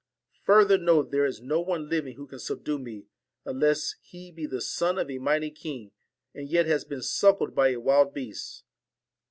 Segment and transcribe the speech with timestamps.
[0.45, 3.05] Further, know there is no one living who can subdue me,
[3.45, 5.91] unless he be the son of a mighty king,
[6.33, 8.63] and yet has been suckled by a wild beast.'